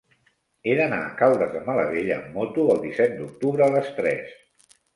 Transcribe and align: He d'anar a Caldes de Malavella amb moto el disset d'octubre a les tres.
He 0.69 0.77
d'anar 0.79 1.01
a 1.01 1.11
Caldes 1.19 1.51
de 1.57 1.61
Malavella 1.67 2.17
amb 2.17 2.33
moto 2.41 2.67
el 2.77 2.83
disset 2.89 3.15
d'octubre 3.21 3.69
a 3.69 3.71
les 3.79 3.95
tres. 4.03 4.37